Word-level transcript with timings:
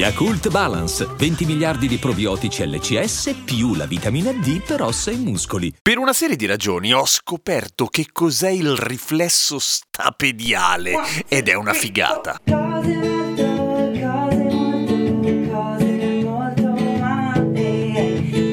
Yakult 0.00 0.48
Balance, 0.48 1.06
20 1.14 1.44
miliardi 1.44 1.86
di 1.86 1.98
probiotici 1.98 2.66
LCS 2.66 3.42
più 3.44 3.74
la 3.74 3.84
vitamina 3.84 4.32
D 4.32 4.62
per 4.62 4.80
ossa 4.80 5.10
e 5.10 5.16
muscoli. 5.16 5.74
Per 5.82 5.98
una 5.98 6.14
serie 6.14 6.36
di 6.36 6.46
ragioni 6.46 6.94
ho 6.94 7.04
scoperto 7.04 7.84
che 7.84 8.06
cos'è 8.10 8.48
il 8.48 8.74
riflesso 8.78 9.58
stapediale 9.58 10.94
ed 11.28 11.48
è 11.48 11.54
una 11.54 11.74
figata. 11.74 12.40
Cose 12.42 12.94
molto, 12.96 13.42
cose 14.00 14.42
molto, 14.42 15.50
cose 15.52 16.22
molto 16.24 16.62
umane. 16.62 17.92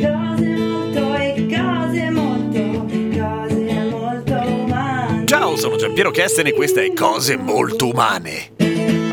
Cose 0.01 0.49
molto 0.57 1.15
e 1.15 1.47
cose 1.47 2.09
molto, 2.09 2.85
cose 3.17 3.89
molto 3.89 4.33
umane. 4.33 5.25
Ciao, 5.25 5.55
sono 5.55 5.77
Giampiero 5.77 6.11
Kesten 6.11 6.47
e 6.47 6.51
questa 6.51 6.81
è 6.81 6.91
Cose 6.91 7.37
molto 7.37 7.87
umane. 7.87 8.56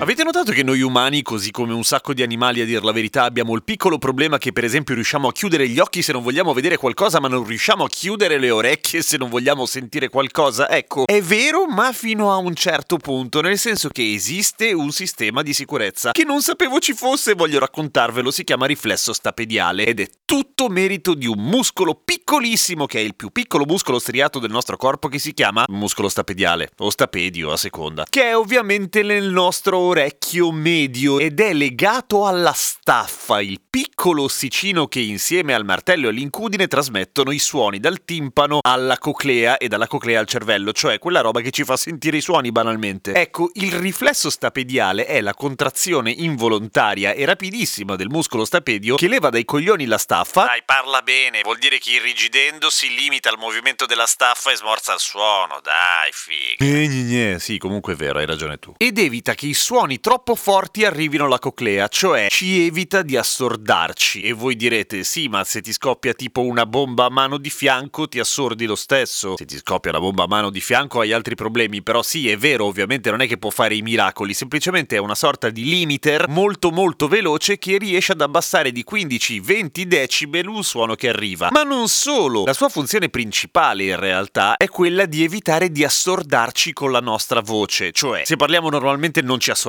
Avete 0.00 0.24
notato 0.24 0.50
che 0.50 0.64
noi 0.64 0.82
umani, 0.82 1.22
così 1.22 1.52
come 1.52 1.72
un 1.72 1.84
sacco 1.84 2.12
di 2.14 2.22
animali 2.22 2.60
a 2.60 2.64
dir 2.64 2.82
la 2.82 2.90
verità, 2.90 3.22
abbiamo 3.22 3.54
il 3.54 3.62
piccolo 3.62 3.96
problema 3.96 4.38
che 4.38 4.52
per 4.52 4.64
esempio 4.64 4.94
riusciamo 4.94 5.28
a 5.28 5.32
chiudere 5.32 5.68
gli 5.68 5.78
occhi 5.78 6.02
se 6.02 6.12
non 6.12 6.22
vogliamo 6.22 6.52
vedere 6.52 6.76
qualcosa, 6.76 7.20
ma 7.20 7.28
non 7.28 7.44
riusciamo 7.44 7.84
a 7.84 7.88
chiudere 7.88 8.38
le 8.38 8.50
orecchie 8.50 9.02
se 9.02 9.16
non 9.16 9.30
vogliamo 9.30 9.66
sentire 9.66 10.08
qualcosa? 10.08 10.68
Ecco, 10.68 11.06
è 11.06 11.22
vero, 11.22 11.66
ma 11.66 11.92
fino 11.92 12.32
a 12.32 12.36
un 12.38 12.54
certo 12.54 12.96
punto, 12.96 13.40
nel 13.40 13.56
senso 13.56 13.88
che 13.88 14.12
esiste 14.12 14.72
un 14.72 14.90
sistema 14.90 15.42
di 15.42 15.54
sicurezza 15.54 16.10
che 16.10 16.24
non 16.24 16.42
sapevo 16.42 16.80
ci 16.80 16.92
fosse 16.92 17.30
e 17.30 17.34
voglio 17.34 17.60
raccontarvelo, 17.60 18.32
si 18.32 18.42
chiama 18.42 18.66
riflesso 18.66 19.12
stapediale 19.12 19.86
ed 19.86 20.00
è 20.00 20.08
tutto 20.24 20.68
merito 20.68 21.14
di 21.14 21.26
un 21.26 21.38
muscolo 21.38 21.94
piccolissimo 21.94 22.86
che 22.86 22.98
è 22.98 23.02
il 23.02 23.14
più 23.14 23.30
piccolo 23.30 23.64
muscolo 23.64 24.00
striato 24.00 24.40
del 24.40 24.50
nostro 24.50 24.76
corpo 24.76 25.06
che 25.06 25.20
si 25.20 25.32
chiama 25.32 25.64
muscolo 25.68 26.08
stapediale 26.08 26.72
o 26.78 26.90
stapedio 26.90 27.52
a 27.52 27.56
seconda, 27.56 28.04
che 28.10 28.24
è 28.24 28.36
ovviamente 28.36 29.02
nel 29.02 29.30
nostro 29.30 29.83
orecchio 29.84 30.50
medio 30.50 31.18
ed 31.18 31.40
è 31.40 31.52
legato 31.52 32.26
alla 32.26 32.52
staffa, 32.52 33.40
il 33.40 33.60
piccolo 33.68 34.24
ossicino 34.24 34.86
che 34.86 35.00
insieme 35.00 35.54
al 35.54 35.64
martello 35.64 36.06
e 36.06 36.10
all'incudine 36.10 36.66
trasmettono 36.66 37.30
i 37.30 37.38
suoni 37.38 37.78
dal 37.78 38.04
timpano 38.04 38.58
alla 38.62 38.98
coclea 38.98 39.58
e 39.58 39.68
dalla 39.68 39.86
coclea 39.86 40.20
al 40.20 40.26
cervello, 40.26 40.72
cioè 40.72 40.98
quella 40.98 41.20
roba 41.20 41.40
che 41.40 41.50
ci 41.50 41.64
fa 41.64 41.76
sentire 41.76 42.16
i 42.16 42.20
suoni 42.20 42.50
banalmente. 42.50 43.14
Ecco, 43.14 43.50
il 43.54 43.72
riflesso 43.72 44.30
stapediale 44.30 45.06
è 45.06 45.20
la 45.20 45.34
contrazione 45.34 46.10
involontaria 46.10 47.12
e 47.12 47.24
rapidissima 47.24 47.96
del 47.96 48.08
muscolo 48.08 48.44
stapedio 48.44 48.96
che 48.96 49.08
leva 49.08 49.30
dai 49.30 49.44
coglioni 49.44 49.86
la 49.86 49.98
staffa. 49.98 50.46
Dai, 50.46 50.62
parla 50.64 51.02
bene, 51.02 51.42
vuol 51.42 51.58
dire 51.58 51.78
che 51.78 51.90
irrigidendo 51.90 52.70
si 52.70 52.94
limita 52.94 53.28
al 53.28 53.38
movimento 53.38 53.86
della 53.86 54.06
staffa 54.06 54.50
e 54.50 54.56
smorza 54.56 54.94
il 54.94 55.00
suono, 55.00 55.60
dai, 55.62 56.10
figa. 56.12 56.64
Eh, 56.64 56.88
gne, 56.88 57.02
gne. 57.02 57.38
sì, 57.38 57.58
comunque 57.58 57.92
è 57.92 57.96
vero, 57.96 58.18
hai 58.18 58.26
ragione 58.26 58.58
tu. 58.58 58.74
Ed 58.76 58.98
evita 58.98 59.34
che 59.34 59.46
i 59.46 59.54
suoni 59.54 59.72
troppo 60.00 60.36
forti 60.36 60.84
arrivino 60.84 61.24
alla 61.24 61.40
coclea, 61.40 61.88
cioè 61.88 62.28
ci 62.30 62.64
evita 62.64 63.02
di 63.02 63.16
assordarci. 63.16 64.22
E 64.22 64.32
voi 64.32 64.54
direte, 64.54 65.02
sì, 65.02 65.26
ma 65.28 65.42
se 65.42 65.60
ti 65.60 65.72
scoppia 65.72 66.14
tipo 66.14 66.42
una 66.42 66.64
bomba 66.64 67.06
a 67.06 67.10
mano 67.10 67.38
di 67.38 67.50
fianco 67.50 68.06
ti 68.06 68.20
assordi 68.20 68.66
lo 68.66 68.76
stesso. 68.76 69.36
Se 69.36 69.44
ti 69.44 69.56
scoppia 69.56 69.90
una 69.90 69.98
bomba 69.98 70.24
a 70.24 70.26
mano 70.28 70.50
di 70.50 70.60
fianco 70.60 71.00
hai 71.00 71.12
altri 71.12 71.34
problemi, 71.34 71.82
però 71.82 72.02
sì, 72.02 72.28
è 72.28 72.36
vero, 72.36 72.66
ovviamente 72.66 73.10
non 73.10 73.20
è 73.20 73.26
che 73.26 73.36
può 73.36 73.50
fare 73.50 73.74
i 73.74 73.82
miracoli, 73.82 74.32
semplicemente 74.32 74.94
è 74.94 75.00
una 75.00 75.16
sorta 75.16 75.50
di 75.50 75.64
limiter 75.64 76.28
molto 76.28 76.70
molto 76.70 77.08
veloce 77.08 77.58
che 77.58 77.76
riesce 77.76 78.12
ad 78.12 78.20
abbassare 78.20 78.70
di 78.70 78.84
15-20 78.88 79.82
decibel 79.82 80.46
un 80.46 80.62
suono 80.62 80.94
che 80.94 81.08
arriva. 81.08 81.48
Ma 81.50 81.64
non 81.64 81.88
solo, 81.88 82.44
la 82.44 82.54
sua 82.54 82.68
funzione 82.68 83.08
principale 83.08 83.84
in 83.84 83.98
realtà 83.98 84.56
è 84.56 84.68
quella 84.68 85.06
di 85.06 85.24
evitare 85.24 85.70
di 85.70 85.82
assordarci 85.84 86.72
con 86.72 86.92
la 86.92 87.00
nostra 87.00 87.40
voce, 87.40 87.90
cioè 87.90 88.22
se 88.24 88.36
parliamo 88.36 88.70
normalmente 88.70 89.20
non 89.20 89.40
ci 89.40 89.50
assordiamo, 89.50 89.62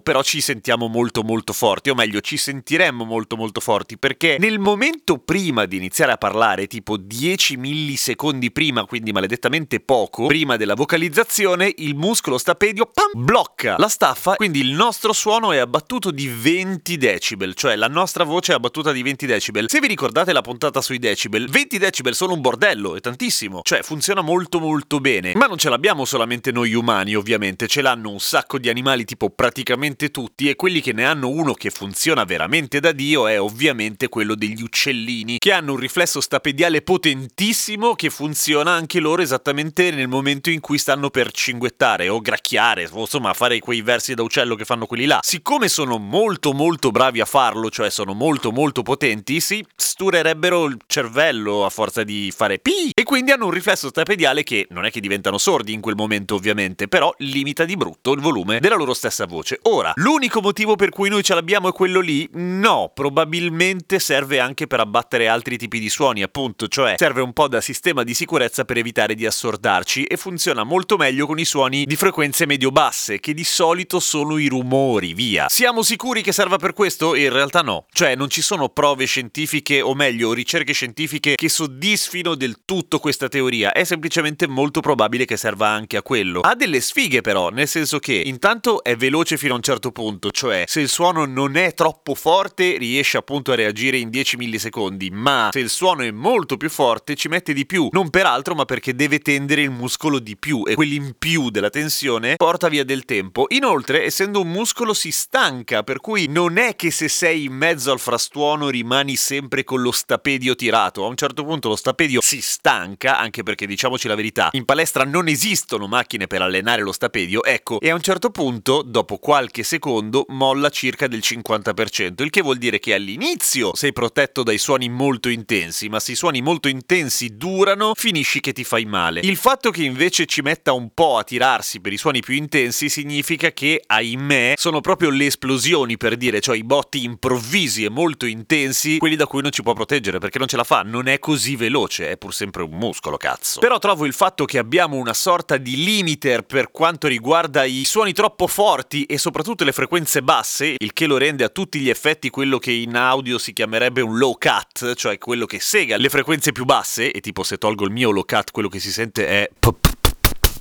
però 0.00 0.22
ci 0.22 0.40
sentiamo 0.40 0.88
molto 0.88 1.22
molto 1.22 1.52
forti, 1.52 1.90
o 1.90 1.94
meglio 1.94 2.20
ci 2.20 2.36
sentiremmo 2.36 3.04
molto 3.04 3.36
molto 3.36 3.60
forti, 3.60 3.98
perché 3.98 4.36
nel 4.38 4.58
momento 4.58 5.18
prima 5.18 5.66
di 5.66 5.76
iniziare 5.76 6.12
a 6.12 6.16
parlare, 6.16 6.66
tipo 6.66 6.96
10 6.96 7.56
millisecondi 7.56 8.50
prima, 8.50 8.84
quindi 8.84 9.12
maledettamente 9.12 9.80
poco, 9.80 10.26
prima 10.26 10.56
della 10.56 10.74
vocalizzazione, 10.74 11.72
il 11.78 11.94
muscolo 11.94 12.38
stapedio 12.38 12.86
pam, 12.86 13.24
blocca 13.24 13.76
la 13.78 13.88
staffa, 13.88 14.36
quindi 14.36 14.60
il 14.60 14.72
nostro 14.72 15.12
suono 15.12 15.52
è 15.52 15.58
abbattuto 15.58 16.10
di 16.10 16.28
20 16.28 16.96
decibel, 16.96 17.54
cioè 17.54 17.76
la 17.76 17.88
nostra 17.88 18.24
voce 18.24 18.52
è 18.52 18.54
abbattuta 18.54 18.92
di 18.92 19.02
20 19.02 19.26
decibel. 19.26 19.66
Se 19.68 19.80
vi 19.80 19.86
ricordate 19.86 20.32
la 20.32 20.42
puntata 20.42 20.80
sui 20.80 20.98
decibel, 20.98 21.48
20 21.48 21.78
decibel 21.78 22.14
sono 22.14 22.32
un 22.32 22.40
bordello, 22.40 22.96
è 22.96 23.00
tantissimo, 23.00 23.60
cioè 23.62 23.82
funziona 23.82 24.20
molto 24.22 24.60
molto 24.60 25.00
bene, 25.00 25.32
ma 25.34 25.46
non 25.46 25.58
ce 25.58 25.68
l'abbiamo 25.68 26.04
solamente 26.04 26.52
noi 26.52 26.74
umani, 26.74 27.14
ovviamente, 27.14 27.66
ce 27.66 27.82
l'hanno 27.82 28.10
un 28.10 28.20
sacco 28.20 28.58
di 28.58 28.68
animali, 28.68 29.04
tipo 29.04 29.30
praticamente 29.42 30.12
tutti, 30.12 30.48
e 30.48 30.54
quelli 30.54 30.80
che 30.80 30.92
ne 30.92 31.04
hanno 31.04 31.28
uno 31.28 31.54
che 31.54 31.70
funziona 31.70 32.22
veramente 32.22 32.78
da 32.78 32.92
Dio 32.92 33.26
è 33.26 33.40
ovviamente 33.40 34.08
quello 34.08 34.36
degli 34.36 34.62
uccellini, 34.62 35.38
che 35.38 35.50
hanno 35.50 35.72
un 35.72 35.78
riflesso 35.78 36.20
stapediale 36.20 36.80
potentissimo 36.80 37.96
che 37.96 38.08
funziona 38.08 38.70
anche 38.70 39.00
loro 39.00 39.20
esattamente 39.20 39.90
nel 39.90 40.06
momento 40.06 40.48
in 40.48 40.60
cui 40.60 40.78
stanno 40.78 41.10
per 41.10 41.32
cinguettare 41.32 42.08
o 42.08 42.20
gracchiare, 42.20 42.88
o 42.92 43.00
insomma 43.00 43.32
fare 43.32 43.58
quei 43.58 43.82
versi 43.82 44.14
da 44.14 44.22
uccello 44.22 44.54
che 44.54 44.64
fanno 44.64 44.86
quelli 44.86 45.06
là. 45.06 45.18
Siccome 45.22 45.66
sono 45.66 45.98
molto 45.98 46.52
molto 46.52 46.92
bravi 46.92 47.20
a 47.20 47.24
farlo, 47.24 47.68
cioè 47.68 47.90
sono 47.90 48.14
molto 48.14 48.52
molto 48.52 48.82
potenti, 48.82 49.40
si 49.40 49.66
sturerebbero 49.74 50.66
il 50.66 50.76
cervello 50.86 51.64
a 51.64 51.68
forza 51.70 52.04
di 52.04 52.32
fare 52.32 52.60
pi 52.60 52.92
e 52.94 53.02
quindi 53.02 53.32
hanno 53.32 53.46
un 53.46 53.50
riflesso 53.50 53.88
stapediale 53.88 54.44
che 54.44 54.68
non 54.70 54.84
è 54.84 54.92
che 54.92 55.00
diventano 55.00 55.36
sordi 55.36 55.72
in 55.72 55.80
quel 55.80 55.96
momento 55.96 56.36
ovviamente, 56.36 56.86
però 56.86 57.12
limita 57.18 57.64
di 57.64 57.74
brutto 57.74 58.12
il 58.12 58.20
volume 58.20 58.60
della 58.60 58.76
loro 58.76 58.94
stessa 58.94 59.24
voce. 59.24 59.30
Ora, 59.62 59.92
l'unico 59.96 60.42
motivo 60.42 60.76
per 60.76 60.90
cui 60.90 61.08
noi 61.08 61.22
ce 61.22 61.34
l'abbiamo 61.34 61.68
è 61.68 61.72
quello 61.72 62.00
lì? 62.00 62.28
No, 62.34 62.90
probabilmente 62.94 63.98
serve 63.98 64.40
anche 64.40 64.66
per 64.66 64.80
abbattere 64.80 65.26
altri 65.26 65.56
tipi 65.56 65.80
di 65.80 65.88
suoni, 65.88 66.22
appunto, 66.22 66.68
cioè 66.68 66.96
serve 66.98 67.22
un 67.22 67.32
po' 67.32 67.48
da 67.48 67.62
sistema 67.62 68.02
di 68.02 68.12
sicurezza 68.12 68.66
per 68.66 68.76
evitare 68.76 69.14
di 69.14 69.24
assordarci 69.24 70.04
e 70.04 70.18
funziona 70.18 70.64
molto 70.64 70.98
meglio 70.98 71.26
con 71.26 71.38
i 71.38 71.46
suoni 71.46 71.84
di 71.86 71.96
frequenze 71.96 72.44
medio-basse, 72.44 73.20
che 73.20 73.32
di 73.32 73.44
solito 73.44 74.00
sono 74.00 74.36
i 74.36 74.48
rumori, 74.48 75.14
via. 75.14 75.46
Siamo 75.48 75.82
sicuri 75.82 76.20
che 76.20 76.32
serva 76.32 76.58
per 76.58 76.74
questo? 76.74 77.14
In 77.14 77.32
realtà 77.32 77.62
no. 77.62 77.86
Cioè, 77.90 78.14
non 78.14 78.28
ci 78.28 78.42
sono 78.42 78.68
prove 78.68 79.06
scientifiche, 79.06 79.80
o 79.80 79.94
meglio, 79.94 80.34
ricerche 80.34 80.74
scientifiche 80.74 81.36
che 81.36 81.48
soddisfino 81.48 82.34
del 82.34 82.64
tutto 82.66 82.98
questa 82.98 83.28
teoria. 83.28 83.72
È 83.72 83.84
semplicemente 83.84 84.46
molto 84.46 84.80
probabile 84.80 85.24
che 85.24 85.38
serva 85.38 85.68
anche 85.68 85.96
a 85.96 86.02
quello. 86.02 86.40
Ha 86.40 86.54
delle 86.54 86.80
sfighe 86.80 87.22
però, 87.22 87.48
nel 87.48 87.68
senso 87.68 87.98
che 87.98 88.14
intanto 88.14 88.82
è 88.82 88.94
veloce 88.94 89.20
fino 89.24 89.52
a 89.52 89.56
un 89.56 89.62
certo 89.62 89.92
punto, 89.92 90.30
cioè 90.30 90.64
se 90.66 90.80
il 90.80 90.88
suono 90.88 91.24
non 91.24 91.56
è 91.56 91.74
troppo 91.74 92.14
forte 92.14 92.76
riesce 92.76 93.16
appunto 93.16 93.52
a 93.52 93.54
reagire 93.54 93.96
in 93.96 94.10
10 94.10 94.36
millisecondi, 94.36 95.10
ma 95.10 95.48
se 95.52 95.60
il 95.60 95.70
suono 95.70 96.02
è 96.02 96.10
molto 96.10 96.56
più 96.56 96.68
forte 96.68 97.14
ci 97.14 97.28
mette 97.28 97.52
di 97.52 97.66
più, 97.66 97.88
non 97.92 98.10
per 98.10 98.26
altro 98.26 98.54
ma 98.54 98.64
perché 98.64 98.94
deve 98.94 99.20
tendere 99.20 99.62
il 99.62 99.70
muscolo 99.70 100.18
di 100.18 100.36
più 100.36 100.62
e 100.66 100.74
quell'in 100.74 101.14
più 101.18 101.50
della 101.50 101.70
tensione 101.70 102.36
porta 102.36 102.68
via 102.68 102.84
del 102.84 103.04
tempo. 103.04 103.46
Inoltre, 103.50 104.04
essendo 104.04 104.40
un 104.40 104.50
muscolo 104.50 104.94
si 104.94 105.10
stanca, 105.10 105.82
per 105.82 106.00
cui 106.00 106.26
non 106.28 106.56
è 106.56 106.76
che 106.76 106.90
se 106.90 107.08
sei 107.08 107.44
in 107.44 107.54
mezzo 107.54 107.92
al 107.92 108.00
frastuono 108.00 108.68
rimani 108.68 109.16
sempre 109.16 109.64
con 109.64 109.80
lo 109.80 109.92
stapedio 109.92 110.54
tirato, 110.54 111.04
a 111.04 111.08
un 111.08 111.16
certo 111.16 111.44
punto 111.44 111.68
lo 111.68 111.76
stapedio 111.76 112.20
si 112.20 112.40
stanca, 112.40 113.18
anche 113.18 113.42
perché 113.42 113.66
diciamoci 113.66 114.08
la 114.08 114.14
verità, 114.14 114.48
in 114.52 114.64
palestra 114.64 115.04
non 115.04 115.28
esistono 115.28 115.86
macchine 115.86 116.26
per 116.26 116.42
allenare 116.42 116.82
lo 116.82 116.92
stapedio, 116.92 117.44
ecco, 117.44 117.80
e 117.80 117.90
a 117.90 117.94
un 117.94 118.02
certo 118.02 118.30
punto, 118.30 118.82
dopo 118.82 119.11
qualche 119.18 119.62
secondo, 119.62 120.24
molla 120.28 120.68
circa 120.70 121.06
del 121.06 121.20
50%, 121.22 122.22
il 122.22 122.30
che 122.30 122.42
vuol 122.42 122.58
dire 122.58 122.78
che 122.78 122.94
all'inizio 122.94 123.74
sei 123.74 123.92
protetto 123.92 124.42
dai 124.42 124.58
suoni 124.58 124.88
molto 124.88 125.28
intensi, 125.28 125.88
ma 125.88 126.00
se 126.00 126.12
i 126.12 126.16
suoni 126.16 126.42
molto 126.42 126.68
intensi 126.68 127.36
durano, 127.36 127.92
finisci 127.94 128.40
che 128.40 128.52
ti 128.52 128.64
fai 128.64 128.84
male. 128.84 129.20
Il 129.22 129.36
fatto 129.36 129.70
che 129.70 129.82
invece 129.82 130.26
ci 130.26 130.42
metta 130.42 130.72
un 130.72 130.90
po' 130.94 131.18
a 131.18 131.24
tirarsi 131.24 131.80
per 131.80 131.92
i 131.92 131.96
suoni 131.96 132.20
più 132.20 132.34
intensi 132.34 132.88
significa 132.88 133.52
che, 133.52 133.82
ahimè, 133.84 134.54
sono 134.56 134.80
proprio 134.80 135.10
le 135.10 135.26
esplosioni 135.26 135.96
per 135.96 136.16
dire, 136.16 136.40
cioè 136.40 136.56
i 136.56 136.64
botti 136.64 137.04
improvvisi 137.04 137.84
e 137.84 137.90
molto 137.90 138.26
intensi, 138.26 138.98
quelli 138.98 139.16
da 139.16 139.26
cui 139.26 139.42
non 139.42 139.50
ci 139.50 139.62
può 139.62 139.72
proteggere 139.72 140.18
perché 140.18 140.38
non 140.38 140.48
ce 140.48 140.56
la 140.56 140.64
fa, 140.64 140.82
non 140.82 141.08
è 141.08 141.18
così 141.18 141.56
veloce, 141.56 142.10
è 142.10 142.16
pur 142.16 142.34
sempre 142.34 142.62
un 142.62 142.70
muscolo, 142.70 143.16
cazzo. 143.16 143.60
Però 143.60 143.78
trovo 143.78 144.06
il 144.06 144.12
fatto 144.12 144.44
che 144.44 144.58
abbiamo 144.58 144.96
una 144.96 145.14
sorta 145.14 145.56
di 145.56 145.84
limiter 145.84 146.42
per 146.42 146.70
quanto 146.70 147.08
riguarda 147.08 147.64
i 147.64 147.84
suoni 147.84 148.12
troppo 148.12 148.46
forti 148.46 148.91
e 149.00 149.18
soprattutto 149.18 149.64
le 149.64 149.72
frequenze 149.72 150.22
basse, 150.22 150.74
il 150.76 150.92
che 150.92 151.06
lo 151.06 151.16
rende 151.16 151.44
a 151.44 151.48
tutti 151.48 151.80
gli 151.80 151.88
effetti 151.88 152.30
quello 152.30 152.58
che 152.58 152.72
in 152.72 152.94
audio 152.94 153.38
si 153.38 153.52
chiamerebbe 153.52 154.00
un 154.00 154.18
low 154.18 154.36
cut, 154.38 154.94
cioè 154.94 155.18
quello 155.18 155.46
che 155.46 155.60
sega 155.60 155.96
le 155.96 156.08
frequenze 156.08 156.52
più 156.52 156.64
basse, 156.64 157.10
e 157.10 157.20
tipo 157.20 157.42
se 157.42 157.58
tolgo 157.58 157.84
il 157.84 157.90
mio 157.90 158.10
low 158.10 158.24
cut 158.24 158.50
quello 158.50 158.68
che 158.68 158.78
si 158.78 158.92
sente 158.92 159.26
è 159.26 159.50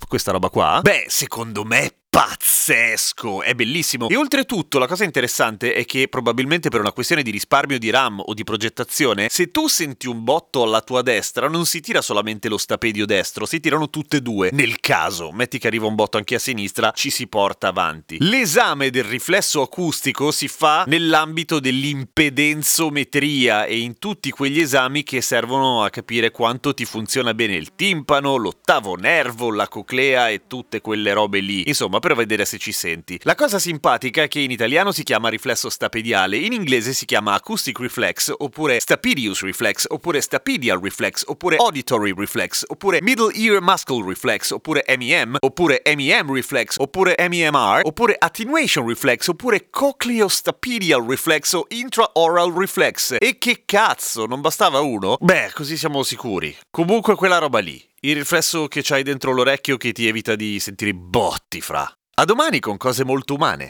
questa 0.08 0.32
roba 0.32 0.50
qua. 0.50 0.80
Beh, 0.82 1.06
secondo 1.08 1.64
me 1.64 2.01
pazzesco, 2.12 3.42
è 3.42 3.56
bellissimo. 3.56 4.10
E 4.10 4.18
oltretutto 4.18 4.78
la 4.80 4.88
cosa 4.88 5.06
interessante 5.06 5.74
è 5.74 5.86
che 5.86 6.10
probabilmente 6.10 6.68
per 6.68 6.82
una 6.82 6.92
questione 6.92 7.24
di 7.24 7.32
risparmio 7.32 7.80
di 7.80 7.90
RAM 7.90 8.20
o 8.20 8.34
di 8.34 8.44
progettazione, 8.44 9.30
se 9.30 9.50
tu 9.50 9.70
senti 9.70 10.10
un 10.10 10.26
botto 10.26 10.62
alla 10.62 10.82
tua 10.82 11.04
destra 11.04 11.48
non 11.48 11.66
si 11.66 11.80
tira 11.80 12.02
solamente 12.02 12.50
lo 12.50 12.58
stapedio 12.58 13.06
destro, 13.06 13.46
si 13.46 13.62
tirano 13.62 13.90
tutte 13.90 14.18
e 14.18 14.22
due. 14.22 14.50
Nel 14.52 14.82
caso, 14.82 15.32
metti 15.32 15.58
che 15.58 15.68
arriva 15.68 15.86
un 15.86 15.96
botto 15.96 16.18
anche 16.18 16.36
a 16.36 16.40
sinistra, 16.40 16.92
ci 16.94 17.10
si 17.10 17.28
porta 17.28 17.70
avanti. 17.70 18.18
L'esame 18.20 18.90
del 18.90 19.06
riflesso 19.06 19.62
acustico 19.62 20.32
si 20.32 20.50
fa 20.50 20.84
nell'ambito 20.88 21.62
dell'impedenzometria 21.62 23.64
e 23.64 23.80
in 23.80 24.00
tutti 24.00 24.32
quegli 24.32 24.60
esami 24.60 25.04
che 25.04 25.22
servono 25.22 25.82
a 25.82 25.90
capire 25.90 26.32
quanto 26.32 26.74
ti 26.74 26.84
funziona 26.84 27.34
bene 27.34 27.56
il 27.56 27.74
timpano, 27.74 28.36
l'ottavo 28.36 28.96
nervo, 28.96 29.50
la 29.50 29.70
coclea 29.70 30.28
e 30.28 30.42
tutte 30.48 30.82
quelle 30.82 31.14
robe 31.14 31.40
lì. 31.40 31.64
Insomma, 31.66 32.00
per 32.02 32.16
vedere 32.16 32.44
se 32.44 32.58
ci 32.58 32.74
senti. 32.74 33.18
La 33.24 33.36
cosa 33.36 33.60
simpatica 33.60 34.24
è 34.24 34.28
che 34.28 34.42
in 34.42 34.52
italiano 34.52 34.92
si 34.92 35.04
chiama 35.04 35.30
riflesso 35.30 35.70
stapediale, 35.70 36.36
in 36.36 36.52
inglese 36.52 36.92
si 36.92 37.06
chiama 37.06 37.34
acoustic 37.34 37.80
reflex, 37.80 38.34
oppure 38.38 38.82
stapedius 38.82 39.42
reflex, 39.44 39.86
oppure 39.88 40.20
stapedial 40.20 40.82
reflex, 40.82 41.24
oppure 41.26 41.56
auditory 41.56 42.14
reflex, 42.14 42.66
oppure 42.68 43.00
middle 43.02 43.34
ear 43.34 43.62
muscle 43.62 44.04
reflex, 44.06 44.52
oppure 44.52 44.84
MEM, 44.98 45.38
oppure 45.40 45.82
MEM 45.86 46.34
reflex, 46.34 46.76
oppure 46.78 47.16
MEMR, 47.18 47.82
oppure 47.84 48.16
attenuation 48.20 48.86
reflex, 48.86 49.28
oppure 49.28 49.70
cochleostapedial 49.70 51.06
reflex 51.08 51.54
o 51.54 51.66
intraoral 51.70 52.52
reflex. 52.52 53.16
E 53.20 53.38
che 53.38 53.64
cazzo, 53.66 54.26
non 54.26 54.42
bastava 54.42 54.80
uno? 54.82 55.18
Beh, 55.22 55.52
così 55.54 55.78
siamo 55.78 56.04
sicuri. 56.04 56.56
Comunque 56.70 57.16
quella 57.16 57.38
roba 57.38 57.60
lì. 57.60 57.90
Il 58.04 58.16
riflesso 58.16 58.68
che 58.68 58.82
c'hai 58.82 59.04
dentro 59.04 59.32
l'orecchio 59.32 59.78
che 59.78 59.92
ti 59.92 60.08
evita 60.08 60.36
di 60.36 60.60
sentire 60.60 60.92
botti 60.92 61.62
fra. 61.62 61.88
A 62.16 62.26
domani 62.26 62.60
con 62.60 62.76
cose 62.76 63.06
molto 63.06 63.36
umane. 63.36 63.70